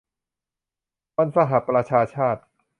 [1.17, 2.41] วันสหประชาชาติ